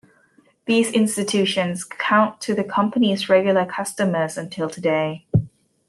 [0.65, 5.27] These institutions count to the company's regular customers until today.